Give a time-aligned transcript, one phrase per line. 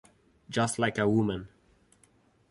[0.49, 1.47] Just like a Woman